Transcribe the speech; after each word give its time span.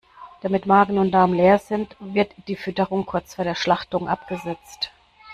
Damit 0.41 0.65
Magen 0.65 0.97
und 0.97 1.11
Darm 1.11 1.31
leer 1.31 1.59
sind, 1.59 1.95
wird 1.99 2.33
die 2.47 2.55
Fütterung 2.55 3.05
kurz 3.05 3.35
vor 3.35 3.45
der 3.45 3.53
Schlachtung 3.53 4.07
abgesetzt. 4.09 4.91